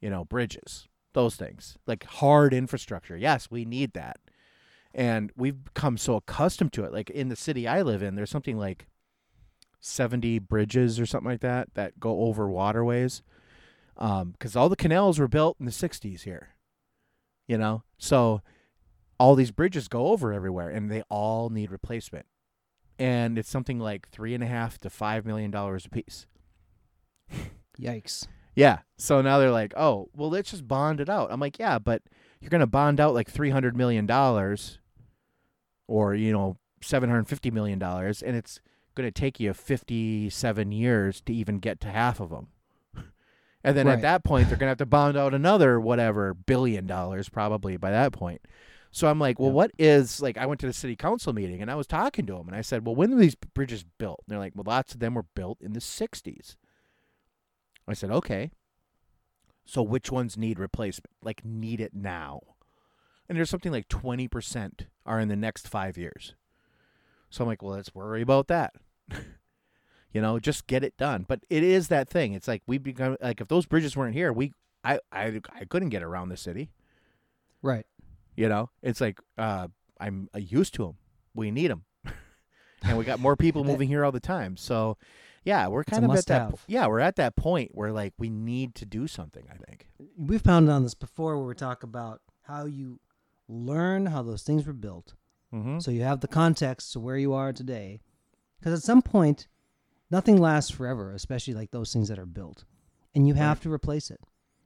you 0.00 0.10
know 0.10 0.26
bridges, 0.26 0.88
those 1.14 1.36
things 1.36 1.78
like 1.86 2.04
hard 2.04 2.52
infrastructure. 2.52 3.16
Yes, 3.16 3.50
we 3.50 3.64
need 3.64 3.94
that, 3.94 4.18
and 4.94 5.30
we've 5.36 5.64
become 5.64 5.96
so 5.96 6.16
accustomed 6.16 6.72
to 6.74 6.84
it. 6.84 6.92
Like 6.92 7.10
in 7.10 7.28
the 7.28 7.36
city 7.36 7.66
I 7.66 7.82
live 7.82 8.02
in, 8.02 8.14
there's 8.14 8.30
something 8.30 8.58
like 8.58 8.86
seventy 9.80 10.38
bridges 10.38 10.98
or 10.98 11.06
something 11.06 11.30
like 11.30 11.40
that 11.40 11.74
that 11.74 12.00
go 12.00 12.22
over 12.22 12.48
waterways, 12.48 13.22
um, 13.96 14.32
because 14.32 14.56
all 14.56 14.68
the 14.68 14.76
canals 14.76 15.18
were 15.18 15.28
built 15.28 15.56
in 15.60 15.66
the 15.66 15.72
'60s 15.72 16.22
here. 16.22 16.50
You 17.46 17.56
know, 17.56 17.82
so 17.96 18.42
all 19.18 19.34
these 19.34 19.50
bridges 19.50 19.88
go 19.88 20.08
over 20.08 20.32
everywhere 20.32 20.70
and 20.70 20.90
they 20.90 21.02
all 21.08 21.50
need 21.50 21.70
replacement 21.70 22.26
and 22.98 23.38
it's 23.38 23.48
something 23.48 23.78
like 23.78 24.08
three 24.08 24.34
and 24.34 24.42
a 24.42 24.46
half 24.46 24.78
to 24.78 24.90
five 24.90 25.26
million 25.26 25.50
dollars 25.50 25.86
a 25.86 25.90
piece 25.90 26.26
Yikes! 27.80 28.26
yeah 28.54 28.80
so 28.96 29.20
now 29.20 29.38
they're 29.38 29.50
like 29.50 29.72
oh 29.76 30.08
well 30.14 30.30
let's 30.30 30.50
just 30.50 30.66
bond 30.66 31.00
it 31.00 31.08
out 31.08 31.28
i'm 31.30 31.40
like 31.40 31.58
yeah 31.58 31.78
but 31.78 32.02
you're 32.40 32.50
going 32.50 32.60
to 32.60 32.66
bond 32.66 33.00
out 33.00 33.14
like 33.14 33.30
300 33.30 33.76
million 33.76 34.06
dollars 34.06 34.78
or 35.86 36.14
you 36.14 36.32
know 36.32 36.56
750 36.82 37.50
million 37.50 37.78
dollars 37.78 38.22
and 38.22 38.36
it's 38.36 38.60
going 38.94 39.06
to 39.06 39.12
take 39.12 39.38
you 39.40 39.52
57 39.52 40.72
years 40.72 41.20
to 41.22 41.32
even 41.32 41.58
get 41.58 41.80
to 41.80 41.88
half 41.88 42.20
of 42.20 42.30
them 42.30 42.48
and 43.64 43.76
then 43.76 43.86
Right. 43.86 43.94
at 43.94 44.02
that 44.02 44.24
point 44.24 44.48
they're 44.48 44.56
going 44.58 44.66
to 44.66 44.70
have 44.72 44.78
to 44.78 44.86
bond 44.86 45.16
out 45.16 45.34
another 45.34 45.80
whatever 45.80 46.34
billion 46.34 46.86
dollars 46.86 47.28
probably 47.28 47.76
by 47.76 47.90
that 47.90 48.12
point. 48.12 48.40
So 48.90 49.08
i'm 49.08 49.18
like 49.18 49.38
well 49.38 49.48
Yeah. 49.50 49.54
what 49.54 49.70
is 49.78 50.20
like 50.22 50.38
i 50.38 50.46
went 50.46 50.60
to 50.60 50.66
the 50.66 50.72
city 50.72 50.96
council 50.96 51.32
meeting 51.32 51.60
and 51.60 51.70
i 51.70 51.74
was 51.74 51.86
talking 51.86 52.26
to 52.26 52.34
them 52.34 52.46
and 52.48 52.56
i 52.56 52.60
said 52.62 52.86
well 52.86 52.94
when 52.94 53.10
were 53.12 53.20
these 53.20 53.36
bridges 53.54 53.84
built? 53.98 54.20
And 54.26 54.32
they're 54.32 54.38
like 54.38 54.52
well 54.54 54.64
lots 54.66 54.94
of 54.94 55.00
them 55.00 55.14
were 55.14 55.26
built 55.34 55.58
in 55.60 55.72
the 55.74 55.80
60s 55.80 56.56
i 57.86 57.92
said 57.94 58.10
okay 58.10 58.50
so 59.68 59.82
which 59.82 60.10
ones 60.10 60.38
need 60.38 60.58
replacement? 60.58 61.10
Like 61.22 61.44
need 61.44 61.78
it 61.78 61.92
now. 61.92 62.40
And 63.28 63.36
there's 63.36 63.50
something 63.50 63.70
like 63.70 63.86
20% 63.88 64.86
are 65.04 65.20
in 65.20 65.28
the 65.28 65.36
next 65.36 65.68
five 65.68 65.98
years. 65.98 66.34
So 67.28 67.44
i'm 67.44 67.48
like 67.48 67.62
well 67.62 67.76
let's 67.76 67.94
worry 67.94 68.22
about 68.22 68.48
that. 68.48 68.74
You 70.10 70.22
know 70.22 70.38
just 70.38 70.66
get 70.66 70.82
it 70.82 70.96
done. 70.96 71.26
But 71.28 71.44
it 71.50 71.62
is 71.62 71.88
that 71.88 72.08
thing. 72.08 72.32
It's 72.32 72.48
like 72.48 72.62
we 72.66 72.78
become 72.78 73.18
like 73.20 73.42
if 73.42 73.48
those 73.48 73.66
bridges 73.66 73.94
weren't 73.94 74.14
here 74.14 74.32
we 74.32 74.54
i 74.82 74.98
i, 75.12 75.38
I 75.54 75.66
couldn't 75.66 75.90
get 75.90 76.02
around 76.02 76.30
the 76.30 76.38
city. 76.38 76.70
Right. 77.60 77.84
you 78.34 78.48
know? 78.48 78.70
It's 78.82 79.02
like 79.02 79.20
uh 79.36 79.68
i'm 80.00 80.30
used 80.34 80.72
to 80.74 80.84
them 80.84 80.96
we 81.34 81.50
need 81.50 81.70
them 81.70 81.84
and 82.82 82.96
we 82.96 83.04
got 83.04 83.20
more 83.20 83.36
people 83.36 83.64
moving 83.70 83.86
here 83.86 84.02
all 84.02 84.12
the 84.12 84.18
time. 84.18 84.56
So 84.56 84.96
yeah 85.48 85.66
we're 85.66 85.84
kind 85.84 86.04
of 86.04 86.10
at 86.12 86.26
that 86.26 86.54
yeah 86.66 86.86
we're 86.86 87.00
at 87.00 87.16
that 87.16 87.36
point 87.36 87.70
where 87.74 87.92
like 87.92 88.12
we 88.18 88.30
need 88.30 88.74
to 88.74 88.84
do 88.84 89.06
something 89.06 89.44
i 89.52 89.56
think 89.56 89.88
We've 90.16 90.42
pounded 90.42 90.72
on 90.72 90.82
this 90.84 90.94
before, 90.94 91.36
where 91.36 91.46
we 91.46 91.54
talk 91.54 91.82
about 91.82 92.20
how 92.42 92.66
you 92.66 93.00
learn 93.48 94.06
how 94.06 94.22
those 94.22 94.42
things 94.42 94.66
were 94.66 94.72
built, 94.72 95.14
mm-hmm. 95.52 95.80
so 95.80 95.90
you 95.90 96.02
have 96.02 96.20
the 96.20 96.28
context 96.28 96.92
to 96.92 97.00
where 97.00 97.16
you 97.16 97.32
are 97.32 97.52
today. 97.52 98.00
Because 98.58 98.78
at 98.78 98.84
some 98.84 99.02
point, 99.02 99.48
nothing 100.10 100.36
lasts 100.38 100.70
forever, 100.70 101.12
especially 101.12 101.54
like 101.54 101.70
those 101.70 101.92
things 101.92 102.08
that 102.08 102.18
are 102.18 102.26
built, 102.26 102.64
and 103.14 103.26
you 103.26 103.34
have 103.34 103.60
to 103.62 103.72
replace 103.72 104.10
it. 104.10 104.20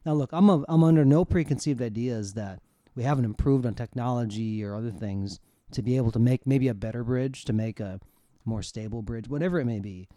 Now, 0.04 0.14
look, 0.14 0.30
I'm 0.32 0.50
a, 0.50 0.64
I'm 0.68 0.84
under 0.84 1.04
no 1.04 1.24
preconceived 1.24 1.80
ideas 1.80 2.34
that 2.34 2.60
we 2.94 3.02
haven't 3.02 3.24
improved 3.24 3.64
on 3.64 3.74
technology 3.74 4.62
or 4.64 4.74
other 4.74 4.90
things 4.90 5.38
to 5.72 5.82
be 5.82 5.96
able 5.96 6.12
to 6.12 6.18
make 6.18 6.46
maybe 6.46 6.68
a 6.68 6.74
better 6.74 7.04
bridge, 7.04 7.44
to 7.46 7.52
make 7.52 7.80
a 7.80 8.00
more 8.44 8.62
stable 8.62 9.00
bridge, 9.00 9.28
whatever 9.28 9.60
it 9.60 9.64
may 9.64 9.80
be. 9.80 10.08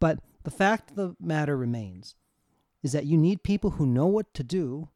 But 0.00 0.18
the 0.42 0.50
fact 0.50 0.90
of 0.90 0.96
the 0.96 1.16
matter 1.20 1.56
remains 1.56 2.14
is 2.82 2.92
that 2.92 3.06
you 3.06 3.16
need 3.18 3.42
people 3.42 3.70
who 3.70 3.86
know 3.86 4.06
what 4.06 4.32
to 4.34 4.42
do 4.42 4.88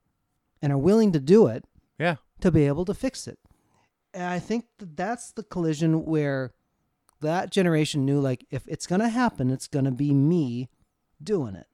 and 0.62 0.73
are 0.73 0.78
willing 0.78 1.12
to 1.12 1.20
do 1.20 1.46
it 1.46 1.64
yeah 1.99 2.16
to 2.40 2.50
be 2.50 2.66
able 2.66 2.84
to 2.87 2.94
fix 2.94 3.28
it. 3.28 3.38
And 4.12 4.25
I 4.25 4.38
think 4.38 4.64
that 4.78 4.96
that's 4.96 5.32
the 5.32 5.42
collision 5.42 6.04
where 6.04 6.52
that 7.20 7.50
generation 7.50 8.04
knew 8.04 8.20
like 8.20 8.44
if 8.50 8.66
it's 8.66 8.87
going 8.87 9.00
to 9.00 9.08
happen, 9.08 9.50
it's 9.50 9.66
going 9.66 9.84
to 9.84 9.90
be 9.90 10.12
me 10.12 10.68
doing 11.23 11.54
it. 11.54 11.66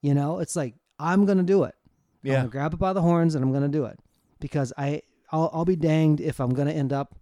You 0.00 0.14
know, 0.14 0.38
it's 0.38 0.56
like 0.56 0.74
I'm 0.98 1.26
going 1.26 1.38
to 1.38 1.44
do 1.44 1.64
it. 1.64 1.74
I'm 2.24 2.30
yeah 2.30 2.34
going 2.34 2.46
to 2.46 2.50
grab 2.50 2.74
it 2.74 2.78
by 2.78 2.92
the 2.92 3.02
horns 3.02 3.34
and 3.34 3.44
I'm 3.44 3.52
going 3.52 3.62
to 3.62 3.68
do 3.68 3.84
it 3.84 3.98
because 4.40 4.72
I 4.76 5.02
I'll, 5.30 5.50
I'll 5.52 5.64
be 5.64 5.76
danged 5.76 6.20
if 6.20 6.40
I'm 6.40 6.54
going 6.54 6.68
to 6.68 6.74
end 6.74 6.92
up 6.92 7.14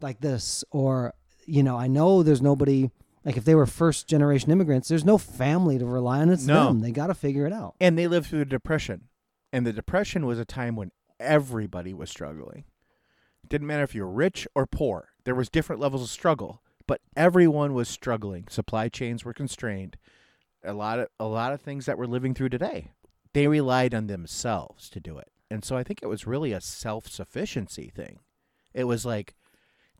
like 0.00 0.20
this 0.20 0.64
or 0.70 1.14
you 1.46 1.62
know, 1.62 1.76
I 1.76 1.88
know 1.88 2.22
there's 2.22 2.42
nobody 2.42 2.90
like 3.24 3.36
if 3.36 3.44
they 3.44 3.54
were 3.54 3.66
first 3.66 4.06
generation 4.08 4.50
immigrants, 4.50 4.88
there's 4.88 5.04
no 5.04 5.18
family 5.18 5.78
to 5.78 5.84
rely 5.84 6.20
on. 6.20 6.30
It's 6.30 6.46
No. 6.46 6.66
them. 6.66 6.80
They 6.80 6.90
got 6.92 7.08
to 7.08 7.14
figure 7.14 7.46
it 7.46 7.52
out. 7.52 7.74
and 7.80 7.98
they 7.98 8.06
lived 8.08 8.28
through 8.28 8.38
the 8.40 8.44
depression 8.46 9.08
and 9.52 9.66
the 9.66 9.72
depression 9.72 10.26
was 10.26 10.38
a 10.38 10.44
time 10.44 10.76
when 10.76 10.90
everybody 11.18 11.92
was 11.92 12.08
struggling 12.10 12.64
It 13.42 13.48
didn't 13.48 13.66
matter 13.66 13.82
if 13.82 13.94
you 13.94 14.02
were 14.04 14.10
rich 14.12 14.46
or 14.54 14.66
poor 14.66 15.08
there 15.24 15.34
was 15.34 15.48
different 15.50 15.80
levels 15.80 16.02
of 16.02 16.08
struggle 16.08 16.62
but 16.86 17.00
everyone 17.14 17.74
was 17.74 17.88
struggling 17.88 18.46
supply 18.48 18.88
chains 18.88 19.24
were 19.24 19.34
constrained 19.34 19.96
a 20.64 20.72
lot 20.72 20.98
of 20.98 21.08
a 21.18 21.26
lot 21.26 21.52
of 21.52 21.60
things 21.60 21.84
that 21.86 21.98
we're 21.98 22.06
living 22.06 22.32
through 22.32 22.48
today 22.48 22.92
they 23.34 23.46
relied 23.46 23.94
on 23.94 24.06
themselves 24.06 24.88
to 24.88 24.98
do 25.00 25.18
it 25.18 25.28
and 25.50 25.62
so 25.64 25.76
i 25.76 25.82
think 25.82 26.00
it 26.02 26.06
was 26.08 26.26
really 26.26 26.52
a 26.52 26.60
self-sufficiency 26.60 27.90
thing 27.94 28.20
it 28.72 28.84
was 28.84 29.04
like 29.04 29.34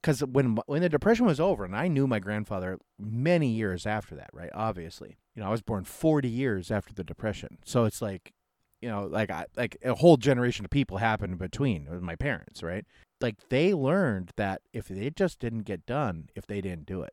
because 0.00 0.20
when 0.24 0.56
when 0.66 0.82
the 0.82 0.88
depression 0.88 1.26
was 1.26 1.38
over 1.40 1.64
and 1.64 1.76
i 1.76 1.86
knew 1.88 2.06
my 2.06 2.18
grandfather 2.18 2.78
many 2.98 3.48
years 3.48 3.86
after 3.86 4.14
that 4.14 4.30
right 4.32 4.50
obviously 4.54 5.16
you 5.34 5.42
know 5.42 5.48
i 5.48 5.50
was 5.50 5.62
born 5.62 5.84
40 5.84 6.28
years 6.28 6.70
after 6.70 6.92
the 6.94 7.04
depression. 7.04 7.58
So 7.64 7.84
it's 7.84 8.00
like 8.02 8.32
you 8.80 8.88
know 8.88 9.04
like 9.06 9.30
I, 9.30 9.44
like 9.56 9.76
a 9.84 9.94
whole 9.94 10.16
generation 10.16 10.64
of 10.64 10.70
people 10.70 10.96
happened 10.98 11.38
between 11.38 11.86
my 12.02 12.16
parents 12.16 12.62
right? 12.62 12.84
Like 13.20 13.36
they 13.50 13.74
learned 13.74 14.30
that 14.36 14.62
if 14.72 14.88
they 14.88 15.10
just 15.10 15.38
didn't 15.38 15.64
get 15.64 15.84
done 15.84 16.28
if 16.34 16.46
they 16.46 16.60
didn't 16.62 16.86
do 16.86 17.02
it. 17.02 17.12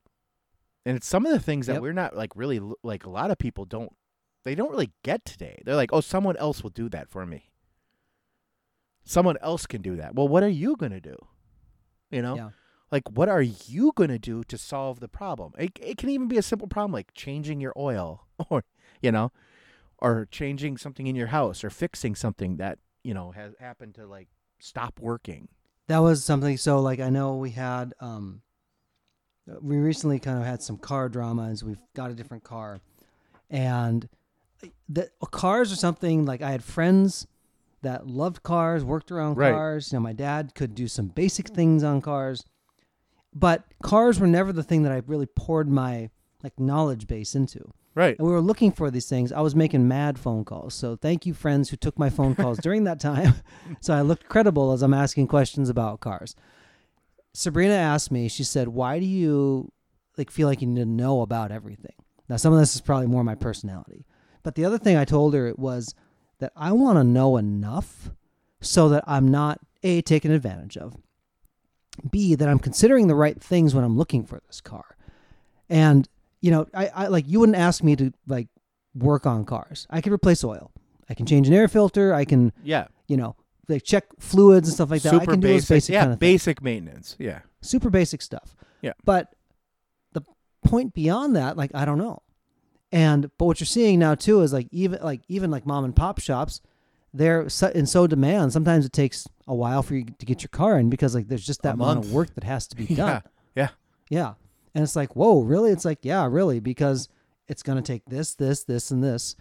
And 0.86 0.96
it's 0.96 1.08
some 1.08 1.26
of 1.26 1.34
the 1.34 1.40
things 1.40 1.68
that 1.68 1.74
Yep. 1.74 1.82
we're 1.82 1.92
not 1.94 2.16
like 2.16 2.32
really 2.36 2.62
like 2.84 3.06
a 3.06 3.10
lot 3.10 3.30
of 3.32 3.38
people 3.38 3.66
don't 3.66 3.92
they 4.46 4.56
don't 4.56 4.72
really 4.72 4.92
get 5.04 5.26
today. 5.26 5.62
They're 5.66 5.76
like 5.76 5.92
oh 5.92 6.00
someone 6.00 6.38
else 6.38 6.64
will 6.64 6.70
do 6.70 6.88
that 6.90 7.10
for 7.10 7.26
me. 7.26 7.52
Someone 9.04 9.38
else 9.42 9.66
can 9.66 9.82
do 9.82 9.96
that. 9.98 10.16
Well 10.16 10.28
what 10.28 10.44
are 10.44 10.50
you 10.50 10.76
going 10.78 10.94
to 10.94 11.02
do? 11.02 11.18
You 12.12 12.22
know, 12.22 12.36
Yeah. 12.36 12.50
Like 12.92 13.10
what 13.12 13.30
are 13.30 13.42
you 13.42 13.92
going 13.96 14.10
to 14.10 14.20
do 14.20 14.44
to 14.46 14.58
solve 14.58 15.00
the 15.00 15.08
problem? 15.08 15.54
It, 15.58 15.78
it 15.82 15.98
can 15.98 16.10
even 16.10 16.28
be 16.28 16.38
a 16.38 16.42
simple 16.42 16.68
problem 16.68 16.92
like 16.92 17.14
changing 17.14 17.62
your 17.62 17.74
oil, 17.78 18.26
or 18.50 18.64
you 19.02 19.12
know, 19.12 19.32
or 20.00 20.28
changing 20.32 20.78
something 20.78 21.08
in 21.08 21.16
your 21.16 21.28
house, 21.28 21.64
or 21.64 21.70
fixing 21.70 22.16
something 22.16 22.58
that 22.58 22.80
you 23.04 23.14
know 23.14 23.32
has 23.32 23.54
happened 23.60 23.96
to 23.96 24.06
like 24.06 24.28
stop 24.60 25.00
working. 25.00 25.50
That 25.88 26.00
was 26.00 26.24
something. 26.24 26.58
So, 26.58 26.82
like, 26.82 27.00
I 27.00 27.10
know 27.10 27.36
we 27.38 27.52
had, 27.52 27.94
um, 28.02 28.42
we 29.62 29.78
recently 29.78 30.20
kind 30.20 30.38
of 30.38 30.46
had 30.46 30.62
some 30.62 30.78
car 30.78 31.08
drama 31.08 31.50
as 31.50 31.64
we've 31.64 31.82
got 31.96 32.12
a 32.12 32.14
different 32.14 32.44
car. 32.44 32.82
And 33.50 34.10
the 34.90 35.10
cars 35.32 35.72
are 35.72 35.78
something 35.78 36.26
like 36.26 36.42
I 36.42 36.52
had 36.52 36.64
friends 36.64 37.28
that 37.84 38.08
loved 38.08 38.44
cars, 38.44 38.84
worked 38.84 39.12
around 39.12 39.38
Right. 39.38 39.54
cars. 39.54 39.94
You 39.94 39.98
know, 40.00 40.04
my 40.04 40.14
dad 40.14 40.54
could 40.56 40.76
do 40.76 40.88
some 40.90 41.08
basic 41.08 41.48
things 41.48 41.84
on 41.84 42.02
cars, 42.02 42.44
but 43.34 43.64
cars 43.82 44.20
were 44.20 44.28
never 44.28 44.52
the 44.52 44.64
thing 44.64 44.84
that 44.84 44.92
I 44.92 45.02
really 45.06 45.26
poured 45.26 45.70
my 45.70 46.10
like 46.44 46.60
knowledge 46.60 47.08
base 47.08 47.36
into. 47.36 47.72
Right. 47.96 48.16
And 48.20 48.28
we 48.28 48.34
were 48.34 48.42
looking 48.42 48.72
for 48.72 48.92
these 48.92 49.10
things. 49.10 49.32
I 49.32 49.42
was 49.42 49.56
making 49.56 49.88
mad 49.88 50.20
phone 50.20 50.46
calls. 50.46 50.76
So 50.76 50.96
thank 50.96 51.26
you, 51.26 51.34
friends 51.34 51.70
who 51.70 51.78
took 51.78 51.98
my 51.98 52.12
phone 52.12 52.36
calls 52.42 52.60
during 52.60 52.84
that 52.84 53.00
time. 53.00 53.34
so 53.82 53.94
I 53.94 54.02
looked 54.02 54.30
credible 54.30 54.72
as 54.72 54.84
I'm 54.84 54.94
asking 54.94 55.28
questions 55.28 55.68
about 55.68 56.00
cars. 56.00 56.36
Sabrina 57.34 57.74
asked 57.74 58.12
me, 58.12 58.28
she 58.28 58.44
said, 58.44 58.68
Why 58.68 59.00
do 59.00 59.06
you 59.06 59.72
like 60.18 60.30
feel 60.30 60.48
like 60.48 60.62
you 60.62 60.68
need 60.68 60.80
to 60.80 60.86
know 60.86 61.22
about 61.22 61.52
everything? 61.52 61.96
Now 62.30 62.38
some 62.38 62.54
of 62.54 62.60
this 62.60 62.76
is 62.76 62.82
probably 62.82 63.08
more 63.08 63.24
my 63.24 63.36
personality. 63.36 64.06
But 64.44 64.56
the 64.56 64.66
other 64.66 64.78
thing 64.78 64.96
I 64.96 65.06
told 65.06 65.34
her 65.34 65.54
was 65.58 65.96
that 66.40 66.52
I 66.56 66.72
want 66.72 66.98
to 67.00 67.04
know 67.04 67.38
enough 67.38 68.12
so 68.62 68.90
that 68.90 69.04
I'm 69.08 69.28
not 69.28 69.60
A 69.84 70.02
taken 70.02 70.32
advantage 70.32 70.78
of. 70.78 70.96
B 72.10 72.36
that 72.36 72.48
I'm 72.50 72.60
considering 72.60 73.08
the 73.08 73.16
right 73.16 73.42
things 73.42 73.74
when 73.76 73.84
I'm 73.84 73.98
looking 73.98 74.26
for 74.26 74.40
this 74.48 74.62
car. 74.62 74.86
And 75.70 76.08
you 76.42 76.52
know, 76.52 76.68
I, 76.74 76.88
I 76.88 77.08
like 77.08 77.26
you 77.28 77.40
wouldn't 77.40 77.58
ask 77.58 77.84
me 77.84 77.96
to 77.96 78.12
like 78.28 78.48
work 78.96 79.26
on 79.26 79.46
cars. 79.46 79.88
I 79.90 80.02
can 80.02 80.14
replace 80.14 80.44
oil. 80.44 80.72
I 81.10 81.14
can 81.14 81.26
change 81.26 81.48
an 81.48 81.54
air 81.54 81.68
filter. 81.68 82.14
I 82.14 82.26
can, 82.26 82.52
Yeah. 82.64 82.88
you 83.08 83.18
know, 83.18 83.36
like 83.70 83.84
check 83.84 84.06
fluids 84.20 84.68
and 84.68 84.76
stuff 84.76 84.90
like 84.92 85.02
that. 85.04 85.14
I 85.14 85.20
Super 85.20 85.32
can 85.32 85.40
do 85.40 85.48
basic. 85.48 85.70
basic 85.70 85.94
yeah, 85.94 86.02
kind 86.02 86.14
of 86.14 86.20
basic 86.20 86.62
maintenance. 86.62 87.16
Yeah. 87.20 87.40
super 87.62 87.90
basic 87.90 88.22
stuff. 88.22 88.56
Yeah. 88.82 88.94
But 89.04 89.34
the 90.14 90.22
point 90.64 90.94
beyond 90.94 91.36
that, 91.36 91.58
like 91.58 91.72
I 91.74 91.86
don't 91.86 91.98
know. 91.98 92.22
And 92.92 93.30
but 93.38 93.46
what 93.46 93.60
you're 93.60 93.66
seeing 93.66 94.00
now 94.00 94.16
too 94.16 94.42
is 94.42 94.54
like 94.54 94.68
even 94.72 95.02
like 95.02 95.22
even 95.28 95.52
like 95.52 95.66
mom 95.66 95.84
and 95.86 95.96
pop 95.96 96.20
shops, 96.20 96.62
they're 97.14 97.50
so, 97.50 97.68
in 97.70 97.86
so 97.86 98.08
demand. 98.08 98.54
Sometimes 98.54 98.86
it 98.86 98.94
takes 98.94 99.28
a 99.48 99.56
while 99.56 99.82
for 99.82 99.96
you 99.96 100.06
to 100.06 100.26
get 100.26 100.42
your 100.44 100.50
car 100.50 100.78
in 100.78 100.90
because 100.90 101.16
like 101.16 101.28
there's 101.28 101.46
just 101.46 101.62
that 101.64 101.76
amount 101.76 102.00
of 102.00 102.12
work 102.12 102.34
that 102.36 102.44
has 102.44 102.68
to 102.68 102.76
be 102.76 102.86
Yeah. 102.90 102.96
done. 102.96 103.22
Yeah. 103.56 103.70
Yeah. 104.10 104.34
And 104.76 104.84
it's 104.84 104.96
like, 104.96 105.16
whoa, 105.16 105.42
really? 105.42 105.72
It's 105.72 105.86
like, 105.86 106.00
yeah, 106.04 106.28
really, 106.30 106.60
because 106.60 107.10
it's 107.48 107.64
going 107.64 107.78
to 107.78 107.82
take 107.82 108.06
this, 108.06 108.36
this, 108.36 108.64
this, 108.64 108.92
and 108.92 109.04
this. 109.04 109.36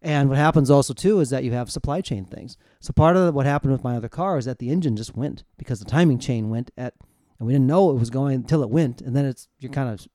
And 0.00 0.28
what 0.28 0.38
happens 0.38 0.70
also, 0.70 0.94
too, 0.94 1.20
is 1.20 1.28
that 1.30 1.42
you 1.44 1.52
have 1.52 1.70
supply 1.70 2.00
chain 2.00 2.24
things. 2.24 2.56
So 2.80 2.92
part 2.92 3.16
of 3.16 3.34
what 3.34 3.46
happened 3.46 3.72
with 3.72 3.82
my 3.84 3.96
other 3.96 4.08
car 4.08 4.38
is 4.38 4.44
that 4.44 4.60
the 4.60 4.70
engine 4.70 4.96
just 4.96 5.16
went 5.16 5.42
because 5.58 5.80
the 5.80 5.84
timing 5.84 6.20
chain 6.20 6.48
went 6.50 6.70
at, 6.78 6.94
and 7.38 7.46
we 7.46 7.52
didn't 7.52 7.66
know 7.66 7.90
it 7.90 7.98
was 7.98 8.08
going 8.10 8.36
until 8.36 8.62
it 8.62 8.70
went. 8.70 9.00
And 9.00 9.14
then 9.14 9.24
it's, 9.26 9.48
you're 9.58 9.72
kind 9.72 9.88
of, 9.90 10.06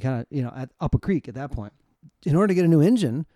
kind 0.00 0.20
of, 0.22 0.26
you 0.30 0.42
know, 0.42 0.52
at, 0.56 0.70
up 0.80 0.94
a 0.94 0.98
creek 0.98 1.28
at 1.28 1.34
that 1.34 1.52
point. 1.52 1.74
In 2.24 2.34
order 2.34 2.48
to 2.48 2.54
get 2.54 2.64
a 2.64 2.68
new 2.68 2.80
engine, 2.80 3.26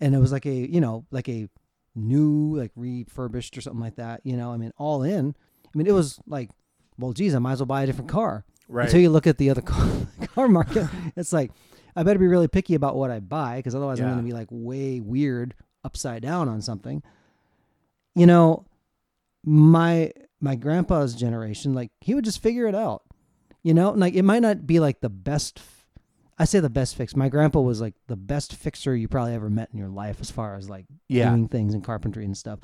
and 0.00 0.14
it 0.14 0.18
was 0.18 0.30
like 0.32 0.46
a, 0.46 0.54
you 0.54 0.80
know, 0.80 1.04
like 1.10 1.28
a 1.28 1.48
new, 1.94 2.56
like 2.56 2.72
refurbished 2.76 3.56
or 3.58 3.60
something 3.60 3.80
like 3.80 3.96
that, 3.96 4.20
you 4.24 4.36
know, 4.36 4.52
I 4.52 4.56
mean, 4.56 4.72
all 4.76 5.02
in. 5.02 5.34
I 5.66 5.78
mean, 5.78 5.86
it 5.86 5.92
was 5.94 6.18
like, 6.26 6.50
well, 6.98 7.12
geez, 7.12 7.34
I 7.34 7.38
might 7.38 7.52
as 7.52 7.60
well 7.60 7.66
buy 7.66 7.82
a 7.82 7.86
different 7.86 8.10
car 8.10 8.44
Right. 8.68 8.84
until 8.86 9.00
you 9.00 9.10
look 9.10 9.26
at 9.26 9.38
the 9.38 9.50
other 9.50 9.62
car, 9.62 9.88
car 10.34 10.48
market. 10.48 10.88
It's 11.16 11.32
like 11.32 11.50
I 11.96 12.02
better 12.02 12.18
be 12.18 12.26
really 12.28 12.48
picky 12.48 12.74
about 12.74 12.96
what 12.96 13.10
I 13.10 13.18
buy 13.20 13.56
because 13.56 13.74
otherwise 13.74 13.98
I'm 14.00 14.06
going 14.06 14.18
to 14.18 14.22
be 14.22 14.32
like 14.32 14.48
way 14.50 15.00
weird 15.00 15.54
upside 15.84 16.22
down 16.22 16.48
on 16.48 16.60
something. 16.62 17.02
You 18.14 18.26
know, 18.26 18.66
my 19.44 20.12
my 20.40 20.54
grandpa's 20.54 21.14
generation, 21.14 21.74
like 21.74 21.90
he 22.00 22.14
would 22.14 22.24
just 22.24 22.42
figure 22.42 22.66
it 22.66 22.74
out. 22.74 23.02
You 23.62 23.74
know, 23.74 23.90
like 23.90 24.14
it 24.14 24.22
might 24.22 24.42
not 24.42 24.66
be 24.66 24.80
like 24.80 25.00
the 25.00 25.08
best. 25.08 25.60
I 26.38 26.44
say 26.44 26.60
the 26.60 26.70
best 26.70 26.94
fix. 26.94 27.16
My 27.16 27.28
grandpa 27.28 27.60
was 27.60 27.80
like 27.80 27.94
the 28.06 28.16
best 28.16 28.54
fixer 28.54 28.94
you 28.94 29.08
probably 29.08 29.34
ever 29.34 29.50
met 29.50 29.70
in 29.72 29.78
your 29.78 29.88
life, 29.88 30.18
as 30.20 30.30
far 30.30 30.54
as 30.54 30.70
like 30.70 30.86
yeah. 31.08 31.30
doing 31.30 31.48
things 31.48 31.74
in 31.74 31.82
carpentry 31.82 32.24
and 32.24 32.36
stuff. 32.36 32.60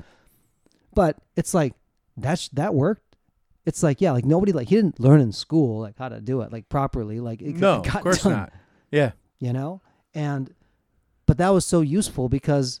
But 0.93 1.17
it's 1.35 1.53
like 1.53 1.73
that's 2.15 2.47
that 2.49 2.73
worked. 2.73 3.17
It's 3.65 3.83
like 3.83 3.99
yeah, 3.99 4.11
like 4.11 4.25
nobody 4.25 4.53
like 4.53 4.69
he 4.69 4.75
didn't 4.75 4.99
learn 4.99 5.19
in 5.19 5.31
school 5.31 5.81
like 5.81 5.97
how 5.97 6.09
to 6.09 6.21
do 6.21 6.41
it 6.41 6.53
like 6.53 6.69
properly. 6.69 7.19
Like 7.19 7.41
it, 7.41 7.57
no, 7.57 7.81
it 7.85 7.93
of 7.93 8.01
course 8.01 8.23
done, 8.23 8.33
not. 8.33 8.53
Yeah. 8.91 9.11
You 9.39 9.51
know, 9.51 9.81
and 10.13 10.53
but 11.25 11.37
that 11.37 11.49
was 11.49 11.65
so 11.65 11.81
useful 11.81 12.29
because 12.29 12.79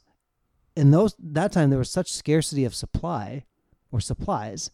in 0.75 0.91
those 0.91 1.15
that 1.19 1.51
time 1.51 1.69
there 1.69 1.79
was 1.79 1.91
such 1.91 2.11
scarcity 2.11 2.63
of 2.63 2.73
supply 2.73 3.43
or 3.91 3.99
supplies 3.99 4.71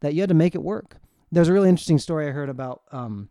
that 0.00 0.14
you 0.14 0.20
had 0.20 0.28
to 0.28 0.34
make 0.34 0.54
it 0.54 0.62
work. 0.62 0.98
There's 1.32 1.48
a 1.48 1.52
really 1.52 1.68
interesting 1.68 1.98
story 1.98 2.28
I 2.28 2.30
heard 2.30 2.48
about 2.48 2.82
um, 2.92 3.30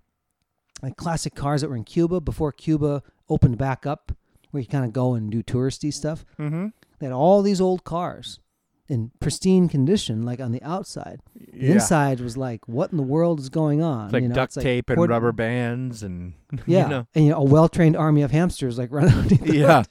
like 0.82 0.96
classic 0.98 1.36
cars 1.36 1.62
that 1.62 1.70
were 1.70 1.76
in 1.76 1.84
Cuba 1.84 2.20
before 2.22 2.52
Cuba 2.52 3.02
opened 3.30 3.58
back 3.58 3.86
up, 3.86 4.12
where 4.52 4.62
you 4.62 4.68
kind 4.68 4.86
of 4.86 4.94
go 4.94 5.14
and 5.16 5.32
do 5.32 5.42
touristy 5.44 5.94
stuff. 5.94 6.26
Mm-hmm. 6.40 6.68
They 7.00 7.06
had 7.08 7.14
all 7.14 7.42
these 7.42 7.60
old 7.60 7.84
cars 7.84 8.40
in 8.88 9.12
pristine 9.20 9.68
condition, 9.68 10.24
like 10.24 10.40
on 10.40 10.52
the 10.52 10.62
outside. 10.62 11.20
The 11.36 11.66
Yeah. 11.66 11.72
inside 11.74 12.20
was 12.20 12.38
like, 12.38 12.68
what 12.68 12.92
in 12.92 12.98
the 12.98 13.04
world 13.04 13.40
is 13.40 13.50
going 13.50 13.82
on? 13.82 14.06
It's 14.06 14.14
like 14.14 14.22
you 14.24 14.30
know, 14.30 14.36
duct 14.36 14.52
it's 14.52 14.58
like 14.58 14.64
tape 14.64 14.90
and 14.92 15.10
rubber 15.10 15.32
bands 15.32 16.04
and 16.04 16.34
Yeah, 16.68 16.84
you 16.84 16.90
know. 16.90 17.08
and 17.16 17.26
you 17.26 17.32
know, 17.32 17.38
a 17.38 17.44
well-trained 17.44 17.98
army 17.98 18.22
of 18.22 18.32
hamsters 18.32 18.78
like 18.78 18.92
running 18.92 19.14
underneath 19.16 19.54
Yeah. 19.54 19.84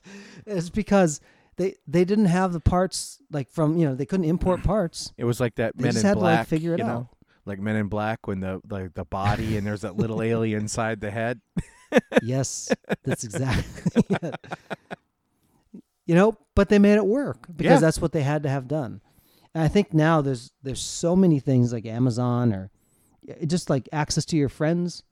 It's 0.46 0.70
because 0.70 1.20
they 1.56 1.74
they 1.88 2.04
didn't 2.04 2.26
have 2.26 2.52
the 2.52 2.60
parts 2.60 3.18
like 3.32 3.48
from 3.50 3.76
you 3.78 3.86
know 3.86 3.94
they 3.94 4.06
couldn't 4.06 4.26
import 4.26 4.62
parts. 4.64 5.12
It 5.16 5.24
was 5.24 5.40
like 5.40 5.56
that 5.56 5.76
They 5.76 5.84
Men 5.84 5.96
in 5.96 6.02
to, 6.02 6.08
like, 6.08 6.16
Black. 6.18 6.46
figure 6.46 6.74
it 6.74 6.78
you 6.80 6.84
out. 6.84 7.08
Like 7.46 7.58
Men 7.60 7.76
in 7.76 7.88
Black 7.88 8.26
when 8.26 8.40
the 8.40 8.60
like 8.70 8.94
the 8.94 9.04
body 9.04 9.56
and 9.56 9.66
there's 9.66 9.82
that 9.82 9.96
little 9.96 10.22
alien 10.30 10.62
inside 10.62 11.00
the 11.00 11.10
head. 11.10 11.40
yes, 12.22 12.72
that's 13.04 13.24
exactly 13.24 14.02
it. 14.22 14.34
You 16.06 16.14
know, 16.14 16.36
but 16.54 16.68
they 16.68 16.78
made 16.78 16.96
it 16.96 17.06
work 17.06 17.46
because 17.54 17.74
Yeah. 17.74 17.78
that's 17.80 18.00
what 18.00 18.12
they 18.12 18.22
had 18.22 18.42
to 18.42 18.48
have 18.48 18.68
done. 18.68 19.00
And 19.54 19.62
I 19.62 19.68
think 19.68 19.94
now 19.94 20.20
there's 20.20 20.52
there's 20.62 20.82
so 20.82 21.14
many 21.16 21.38
things 21.40 21.72
like 21.72 21.86
Amazon 21.86 22.52
or 22.52 22.70
just 23.46 23.70
like 23.70 23.88
access 23.92 24.24
to 24.26 24.36
your 24.36 24.48
friends, 24.50 25.02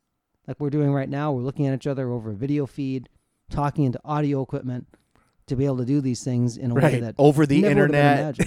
like 0.46 0.58
we're 0.60 0.70
doing 0.70 0.92
right 0.92 1.08
now. 1.08 1.32
We're 1.32 1.42
looking 1.42 1.66
at 1.66 1.74
each 1.74 1.86
other 1.86 2.10
over 2.10 2.30
a 2.30 2.34
video 2.34 2.66
feed, 2.66 3.08
talking 3.50 3.84
into 3.84 4.00
audio 4.04 4.42
equipment 4.42 4.86
to 5.46 5.56
be 5.56 5.64
able 5.64 5.78
to 5.78 5.84
do 5.84 6.00
these 6.00 6.22
things 6.22 6.56
in 6.56 6.70
a 6.70 6.74
way 6.74 7.00
that 7.00 7.14
Over 7.18 7.46
the 7.46 7.62
never 7.62 7.82
would've 7.82 7.92
been 7.92 8.26
internet. 8.28 8.38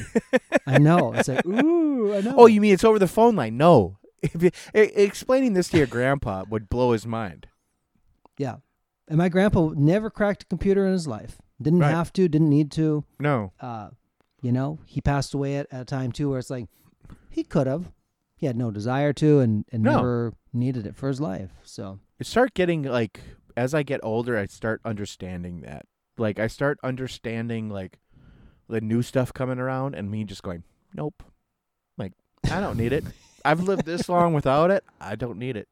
I 0.67 0.77
know. 0.77 1.13
It's 1.13 1.27
like 1.29 1.45
ooh, 1.45 1.84
I 2.13 2.21
know. 2.21 2.35
Oh, 2.37 2.45
you 2.45 2.61
mean 2.61 2.73
it's 2.73 2.83
over 2.83 2.99
the 2.99 3.07
phone 3.07 3.35
line? 3.35 3.57
No. 3.57 3.97
If 4.23 4.41
you, 4.41 4.49
explaining 4.73 5.53
this 5.53 5.69
to 5.69 5.77
your 5.77 5.85
grandpa 5.85 6.45
would 6.49 6.67
blow 6.67 6.93
his 6.93 7.05
mind. 7.05 7.47
yeah. 8.39 8.55
And 9.07 9.19
my 9.19 9.29
grandpa 9.29 9.69
never 9.75 10.09
cracked 10.09 10.43
a 10.43 10.45
computer 10.47 10.87
in 10.87 10.93
his 10.93 11.07
life. 11.07 11.37
Didn't 11.61 11.79
Right. 11.81 11.91
have 11.91 12.11
to. 12.13 12.27
Didn't 12.27 12.49
need 12.49 12.71
to. 12.71 13.03
No. 13.19 13.53
uh, 13.59 13.89
you 14.41 14.51
know, 14.51 14.79
he 14.85 14.99
passed 14.99 15.35
away 15.35 15.57
at, 15.57 15.67
at 15.71 15.81
a 15.81 15.85
time 15.85 16.11
too 16.11 16.29
where 16.31 16.39
it's 16.39 16.49
like 16.49 16.65
he 17.29 17.43
could 17.43 17.67
have. 17.67 17.91
He 18.35 18.47
had 18.47 18.57
no 18.57 18.71
desire 18.71 19.13
to 19.13 19.39
and, 19.41 19.63
and 19.71 19.83
No. 19.83 19.95
never 19.97 20.33
needed 20.51 20.87
it 20.87 20.95
for 20.95 21.07
his 21.07 21.21
life. 21.21 21.51
So 21.63 21.99
It 22.17 22.25
start 22.25 22.55
getting 22.55 22.81
like 22.81 23.19
as 23.55 23.75
I 23.75 23.83
get 23.83 23.99
older, 24.03 24.35
I 24.37 24.47
start 24.47 24.81
understanding 24.83 25.61
that. 25.61 25.85
Like 26.17 26.39
I 26.39 26.47
start 26.47 26.79
understanding 26.83 27.69
like 27.69 27.99
the 28.67 28.81
new 28.81 29.03
stuff 29.03 29.31
coming 29.33 29.59
around, 29.59 29.93
and 29.93 30.09
me 30.09 30.23
just 30.23 30.41
going, 30.41 30.63
nope. 30.95 31.21
I 32.51 32.59
don't 32.59 32.77
need 32.77 32.93
it. 32.93 33.03
I've 33.43 33.61
lived 33.61 33.85
this 33.85 34.09
long 34.09 34.33
without 34.33 34.71
it. 34.71 34.83
I 34.99 35.15
don't 35.15 35.37
need 35.37 35.55
it. 35.57 35.67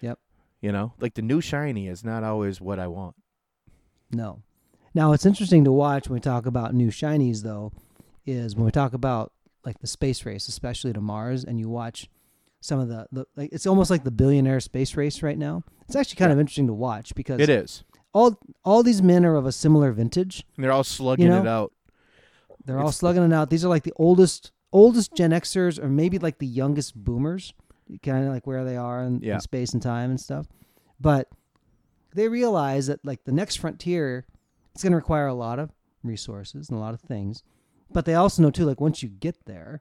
Yep. 0.00 0.18
You 0.60 0.72
know, 0.72 0.92
like 1.00 1.14
the 1.14 1.22
new 1.22 1.40
shiny 1.40 1.88
is 1.88 2.04
not 2.04 2.24
always 2.24 2.60
what 2.60 2.78
I 2.78 2.86
want. 2.88 3.16
no. 4.10 4.42
Now 4.94 5.12
it's 5.14 5.24
interesting 5.24 5.64
to 5.64 5.72
watch 5.72 6.08
when 6.08 6.14
we 6.16 6.20
talk 6.20 6.44
about 6.44 6.74
new 6.74 6.88
shinies 6.88 7.42
though, 7.42 7.72
is 8.26 8.54
when 8.54 8.66
we 8.66 8.70
talk 8.70 8.92
about 8.92 9.32
like 9.64 9.78
the 9.78 9.86
space 9.86 10.26
race, 10.26 10.48
especially 10.48 10.92
to 10.92 11.00
Mars, 11.00 11.44
and 11.44 11.58
you 11.58 11.70
watch 11.70 12.10
some 12.60 12.78
of 12.78 12.88
the, 12.88 13.06
the 13.10 13.24
like 13.34 13.48
it's 13.52 13.66
almost 13.66 13.90
like 13.90 14.04
the 14.04 14.10
billionaire 14.10 14.60
space 14.60 14.94
race 14.94 15.22
right 15.22 15.38
now. 15.38 15.64
It's 15.86 15.96
actually 15.96 16.16
kind 16.16 16.30
of 16.30 16.38
interesting 16.38 16.66
to 16.66 16.74
watch 16.74 17.14
because 17.14 17.40
It 17.40 17.48
is. 17.48 17.84
all 18.12 18.38
all 18.66 18.82
these 18.82 19.00
men 19.00 19.24
are 19.24 19.34
of 19.34 19.46
a 19.46 19.52
similar 19.52 19.92
vintage. 19.92 20.44
And 20.56 20.64
they're 20.64 20.72
all 20.72 20.84
slugging 20.84 21.28
know, 21.28 21.40
it 21.40 21.46
out. 21.46 21.72
They're 22.66 22.78
all 22.78 22.92
slugging 22.92 23.22
it 23.22 23.32
out. 23.32 23.48
These 23.48 23.64
are 23.64 23.68
like 23.68 23.84
the 23.84 23.94
oldest 23.96 24.52
oldest 24.72 25.14
Gen 25.16 25.30
Xers, 25.30 25.82
or 25.82 25.88
maybe 25.88 26.18
like 26.18 26.38
the 26.38 26.46
youngest 26.46 26.94
Boomers, 26.96 27.54
kind 28.02 28.26
of 28.26 28.32
like 28.32 28.46
where 28.46 28.64
they 28.64 28.76
are 28.76 29.02
in, 29.02 29.22
in 29.22 29.40
space 29.40 29.72
and 29.72 29.82
time 29.82 30.10
and 30.10 30.20
stuff. 30.20 30.46
But 31.00 31.28
they 32.14 32.28
realize 32.28 32.86
that 32.86 33.04
like 33.04 33.24
the 33.24 33.32
next 33.32 33.56
frontier, 33.56 34.26
it's 34.74 34.82
going 34.82 34.92
to 34.92 34.96
require 34.96 35.26
a 35.26 35.34
lot 35.34 35.58
of 35.58 35.70
resources 36.02 36.68
and 36.68 36.78
a 36.78 36.80
lot 36.80 36.94
of 36.94 37.00
things. 37.00 37.42
But 37.90 38.04
they 38.06 38.14
also 38.14 38.42
know 38.42 38.50
too, 38.50 38.64
like 38.64 38.80
once 38.80 39.02
you 39.02 39.08
get 39.08 39.44
there, 39.44 39.80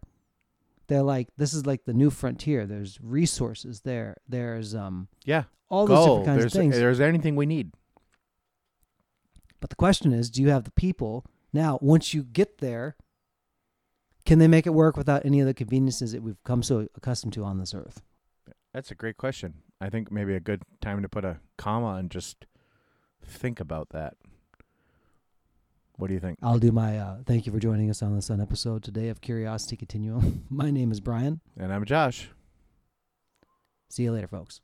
they're 0.88 1.01
like 1.03 1.29
this 1.38 1.53
is 1.53 1.65
like 1.65 1.86
the 1.86 1.93
new 1.93 2.10
frontier. 2.10 2.65
There's 2.65 3.00
resources 3.01 3.81
there. 3.81 4.17
There's 4.27 4.75
um 4.75 5.07
Yeah. 5.24 5.43
all 5.69 5.86
those 5.88 5.98
Go. 5.98 6.03
different 6.05 6.25
kinds 6.25 6.39
There's 6.41 6.55
of 6.55 6.60
things. 6.60 6.75
there's 6.77 7.00
anything 7.00 7.36
we 7.38 7.45
need. 7.45 7.71
But 9.62 9.69
the 9.69 9.75
question 9.75 10.12
is, 10.12 10.29
do 10.29 10.41
you 10.41 10.50
have 10.50 10.63
the 10.63 10.71
people 10.71 11.25
now? 11.53 11.77
Once 11.81 12.13
you 12.13 12.24
get 12.24 12.57
there, 12.57 12.95
can 14.25 14.40
they 14.40 14.48
make 14.48 14.68
it 14.68 14.74
work 14.74 14.98
without 14.98 15.25
any 15.25 15.40
of 15.40 15.48
the 15.48 15.54
conveniences 15.54 16.12
that 16.12 16.22
we've 16.22 16.42
come 16.44 16.63
so 16.63 16.88
accustomed 16.96 17.34
to 17.34 17.44
on 17.44 17.60
this 17.60 17.74
earth? 17.74 18.01
That's 18.74 18.92
a 18.92 18.96
great 18.96 19.18
question. 19.18 19.56
I 19.80 19.90
think 19.90 20.12
maybe 20.12 20.36
a 20.36 20.40
good 20.40 20.63
time 20.80 21.01
to 21.01 21.10
put 21.10 21.25
a 21.25 21.40
comma 21.58 21.96
and 21.96 22.10
just 22.10 22.46
think 23.24 23.60
about 23.60 23.90
that. 23.90 24.16
What 25.98 26.08
do 26.08 26.13
you 26.13 26.20
think? 26.20 26.40
I'll 26.42 26.60
do 26.60 26.72
my 26.72 26.98
uh, 26.98 27.18
thank 27.25 27.46
you 27.46 27.51
for 27.51 27.60
joining 27.60 27.90
us 27.90 28.01
on 28.01 28.16
this 28.16 28.32
episode 28.32 28.84
today 28.84 29.10
of 29.10 29.22
Curiosity 29.22 29.75
Continuum. 29.75 30.46
my 30.50 30.72
name 30.72 30.92
is 30.92 31.00
Brian. 31.00 31.42
And 31.58 31.74
I'm 31.74 31.86
Josh. 31.86 32.30
See 33.90 34.04
you 34.04 34.12
later, 34.12 34.28
folks. 34.28 34.62